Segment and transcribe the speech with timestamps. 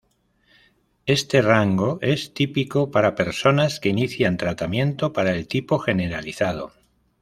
[1.05, 6.73] Este rango es típico para personas que inician tratamiento para el tipo generalizado.